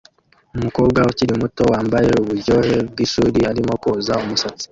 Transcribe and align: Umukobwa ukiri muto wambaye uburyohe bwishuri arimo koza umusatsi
Umukobwa 0.55 0.99
ukiri 1.11 1.33
muto 1.41 1.61
wambaye 1.71 2.09
uburyohe 2.21 2.75
bwishuri 2.89 3.39
arimo 3.51 3.73
koza 3.83 4.13
umusatsi 4.23 4.59